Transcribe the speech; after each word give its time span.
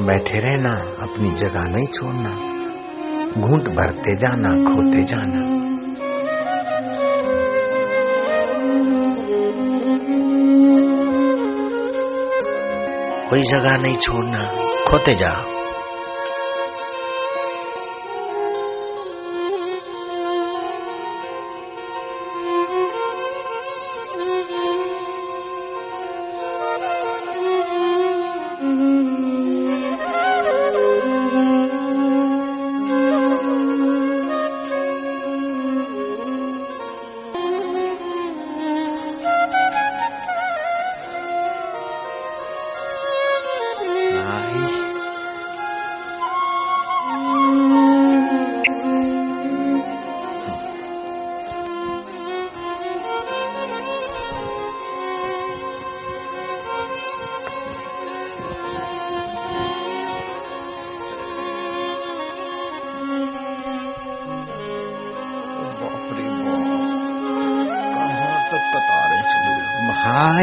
बैठे 0.00 0.40
रहना, 0.40 0.70
अपनी 1.02 1.30
जगह 1.30 1.62
नहीं 1.62 1.86
छोड़ना, 1.86 2.30
घूंट 3.40 3.68
भरते 3.68 4.16
जाना, 4.16 4.48
खोते 4.48 5.04
जाना। 5.04 5.66
कोई 13.30 13.42
जगह 13.42 13.76
नहीं 13.76 13.96
छोड़ना, 13.96 14.50
खोते 14.90 15.12
जाओ। 15.12 15.55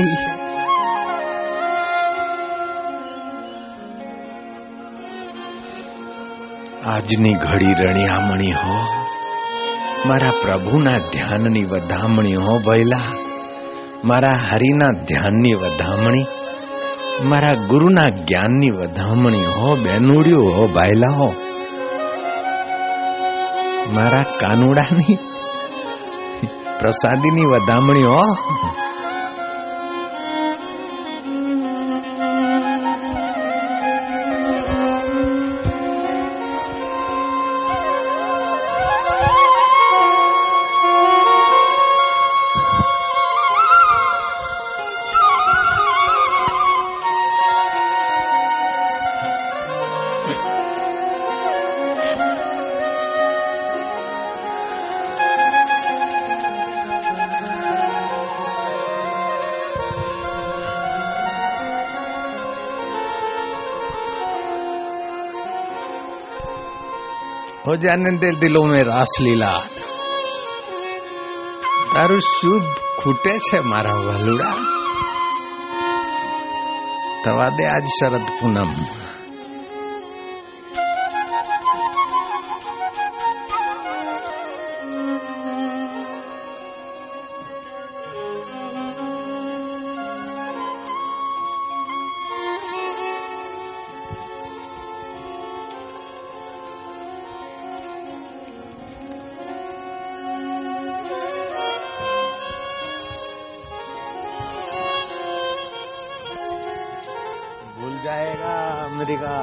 ભાઈ 0.00 0.28
આજની 6.86 7.34
ઘડી 7.34 7.74
રણિયામણી 7.80 8.52
હો, 8.52 8.76
મારા 10.08 10.36
પ્રભુના 10.42 10.98
ધ્યાનની 11.12 11.64
વધામણી 11.64 12.36
હો 12.36 12.54
ભયલા 12.58 13.08
મારા 14.04 14.38
હરિના 14.50 14.92
ધ્યાનની 15.08 15.54
વધામણી, 15.54 16.26
મારા 17.24 17.56
ગુરુના 17.70 18.08
જ્ઞાનની 18.20 18.70
વધામણી 18.70 19.46
હો 19.56 19.76
બેનુડ્યું 19.76 20.54
હો 20.56 20.66
ભાઈલા 20.74 21.14
હો, 21.18 21.28
મારા 23.94 24.26
કાનુડાની 24.40 25.18
પ્રસાદીની 26.80 27.50
વધામણી 27.54 28.06
હો. 28.06 28.24
हो 67.67 67.75
जाने 67.75 68.11
दे 68.17 68.29
दिलों 68.39 68.65
में 68.65 68.83
रासलीला 68.83 69.53
તારું 71.95 72.21
શુભ 72.29 72.67
ખૂટે 72.97 73.33
છે 73.37 73.59
મારા 73.59 73.99
વાલુડા 74.05 74.55
થવા 77.23 77.49
દે 77.49 77.65
આજ 77.67 77.85
શરદ 77.97 78.25
પૂનમ 78.39 78.71
जाएगा 108.04 108.54
अमेरिका। 108.86 109.34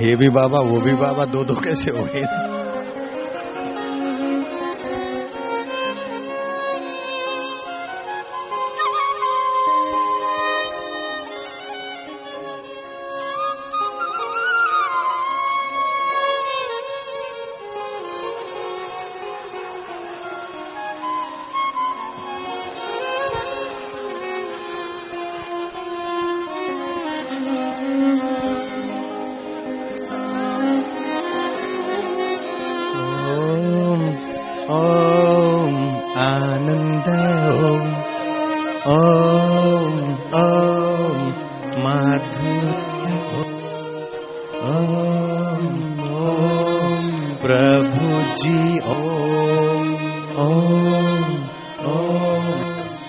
ये 0.00 0.16
भी 0.16 0.28
बाबा 0.28 0.60
वो 0.60 0.80
भी 0.80 0.94
बाबा 0.94 1.24
दो 1.24 1.44
दो 1.44 1.54
कैसे 1.54 1.90
हो 1.90 2.04
गए? 2.04 2.53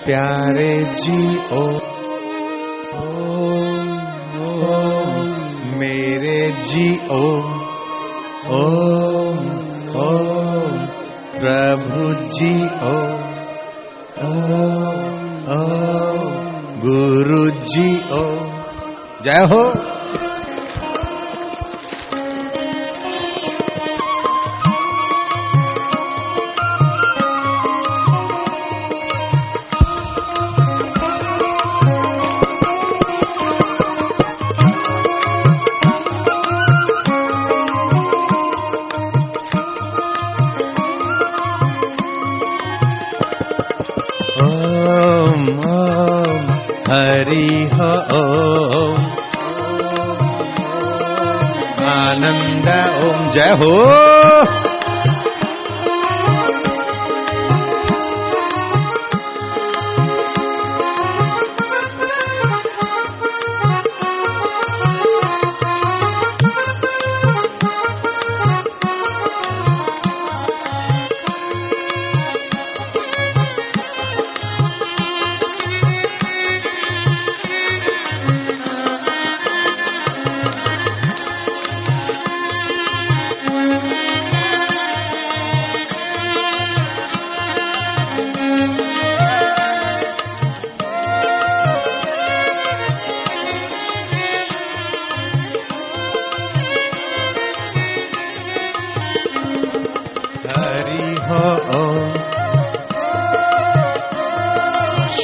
प्यारे 0.06 0.74
जी 0.98 1.20
ओ, 1.52 1.62
मेरे 5.78 6.40
जी 6.66 6.86
ओ 7.14 7.22
प्रभु 11.40 12.04
जी 12.34 12.54
ओ 12.86 12.94
गुरु 16.86 17.42
जी 17.66 17.88
ओ 18.12 18.24
जय 19.24 19.44
हो। 19.52 19.62
हरि 47.16 47.46
ओम 48.14 48.96
आनंद 51.92 52.68
ओम 53.04 53.22
जय 53.36 53.54
हो। 53.60 53.70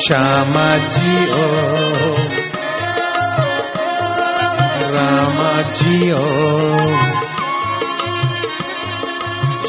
শ্যামাজিও 0.03 1.47
রামাজিও 4.95 6.25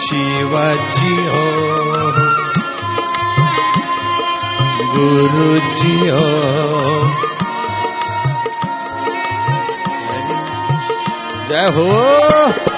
শিবাজিও 0.04 1.44
গুরুজিও 4.94 6.26
জয় 11.50 11.70
হো 11.76 12.73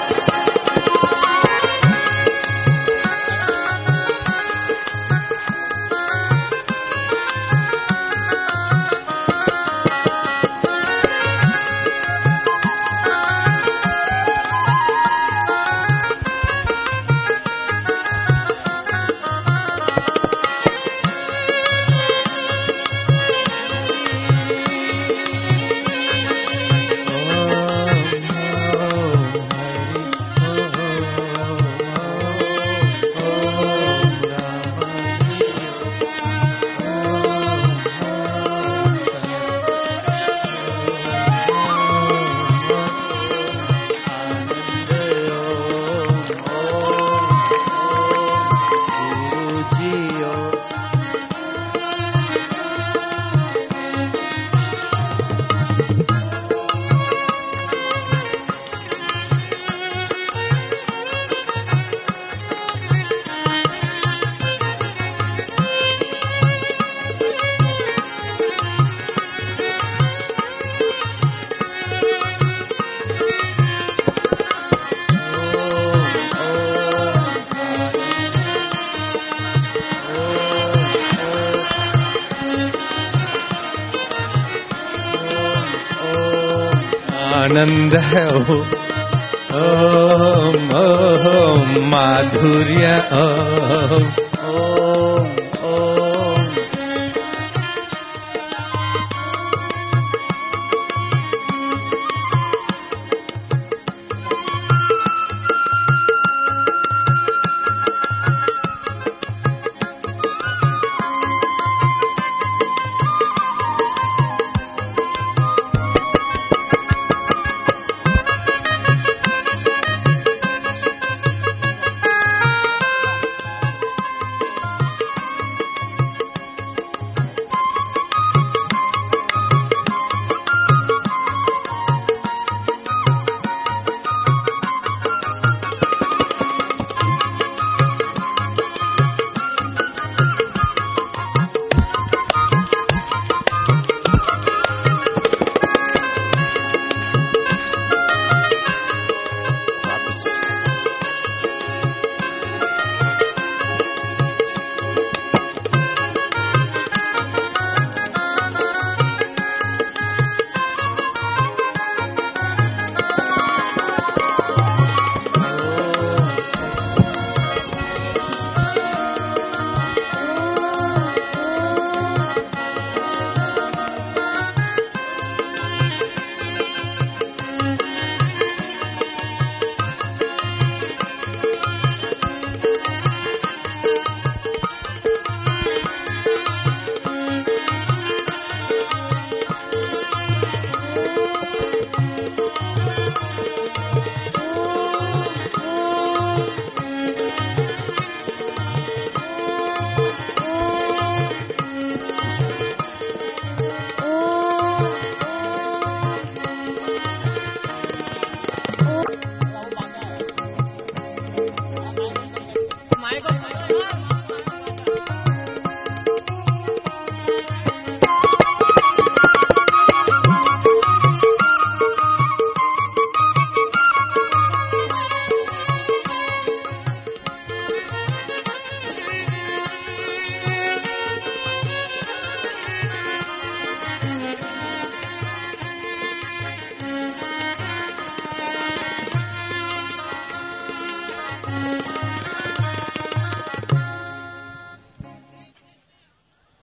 आनंद 87.46 87.94
है 87.94 88.26
ओ। 88.26 88.56
ओम 89.58 90.68
ओम 90.78 91.90
माधुर्य 91.90 92.94
ओम। 93.12 94.25